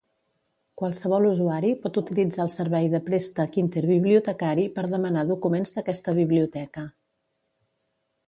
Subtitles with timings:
[0.81, 6.87] Qualsevol usuari pot utilitzar el servei de préstec interbibliotecari per demanar documents d'aquesta biblioteca.